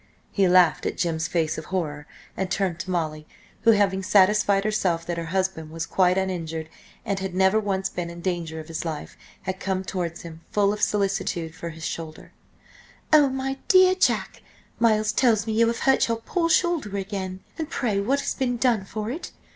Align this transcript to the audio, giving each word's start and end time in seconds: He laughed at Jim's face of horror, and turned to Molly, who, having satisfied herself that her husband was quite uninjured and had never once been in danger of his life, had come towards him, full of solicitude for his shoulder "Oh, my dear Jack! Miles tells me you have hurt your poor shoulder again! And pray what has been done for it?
He 0.31 0.47
laughed 0.47 0.87
at 0.87 0.97
Jim's 0.97 1.27
face 1.27 1.59
of 1.59 1.65
horror, 1.65 2.07
and 2.35 2.49
turned 2.49 2.79
to 2.79 2.89
Molly, 2.89 3.27
who, 3.61 3.71
having 3.73 4.01
satisfied 4.01 4.63
herself 4.63 5.05
that 5.05 5.19
her 5.19 5.25
husband 5.25 5.69
was 5.69 5.85
quite 5.85 6.17
uninjured 6.17 6.69
and 7.05 7.19
had 7.19 7.35
never 7.35 7.59
once 7.59 7.87
been 7.87 8.09
in 8.09 8.19
danger 8.19 8.59
of 8.59 8.67
his 8.67 8.83
life, 8.83 9.15
had 9.43 9.59
come 9.59 9.83
towards 9.83 10.23
him, 10.23 10.41
full 10.51 10.73
of 10.73 10.81
solicitude 10.81 11.53
for 11.53 11.69
his 11.69 11.85
shoulder 11.85 12.31
"Oh, 13.13 13.29
my 13.29 13.59
dear 13.67 13.93
Jack! 13.93 14.41
Miles 14.79 15.11
tells 15.11 15.45
me 15.45 15.53
you 15.53 15.67
have 15.67 15.81
hurt 15.81 16.07
your 16.07 16.17
poor 16.17 16.49
shoulder 16.49 16.97
again! 16.97 17.41
And 17.59 17.69
pray 17.69 17.99
what 17.99 18.21
has 18.21 18.33
been 18.33 18.57
done 18.57 18.85
for 18.85 19.11
it? 19.11 19.31